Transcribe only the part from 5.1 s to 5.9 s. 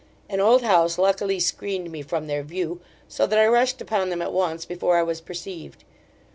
perceived.